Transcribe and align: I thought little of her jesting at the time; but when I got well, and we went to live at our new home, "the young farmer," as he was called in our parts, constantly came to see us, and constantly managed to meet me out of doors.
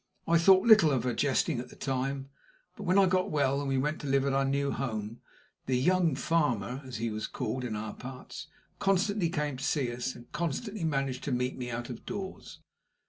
I 0.27 0.39
thought 0.39 0.65
little 0.65 0.89
of 0.89 1.03
her 1.03 1.13
jesting 1.13 1.59
at 1.59 1.69
the 1.69 1.75
time; 1.75 2.31
but 2.75 2.85
when 2.85 2.97
I 2.97 3.05
got 3.05 3.29
well, 3.29 3.59
and 3.59 3.69
we 3.69 3.77
went 3.77 4.01
to 4.01 4.07
live 4.07 4.25
at 4.25 4.33
our 4.33 4.43
new 4.43 4.71
home, 4.71 5.21
"the 5.67 5.77
young 5.77 6.15
farmer," 6.15 6.81
as 6.87 6.97
he 6.97 7.11
was 7.11 7.27
called 7.27 7.63
in 7.63 7.75
our 7.75 7.93
parts, 7.93 8.47
constantly 8.79 9.29
came 9.29 9.57
to 9.57 9.63
see 9.63 9.93
us, 9.93 10.15
and 10.15 10.31
constantly 10.31 10.83
managed 10.85 11.23
to 11.25 11.31
meet 11.31 11.55
me 11.55 11.69
out 11.69 11.91
of 11.91 12.03
doors. 12.07 12.61